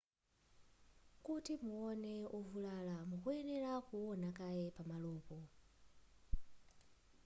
[1.25, 5.37] kuti muone wovulala mukuyenera kuona kaye pamalopo